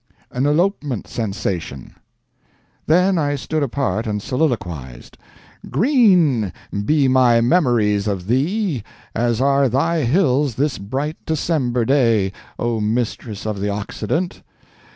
[0.31, 1.93] AN ELOPEMENT SENSATION
[2.87, 5.15] Then I stood apart and soliloquized:
[5.69, 6.51] "Green
[6.85, 8.81] be my memories of thee
[9.13, 14.41] as are thy hills this bright December day, O Mistress of the Occident!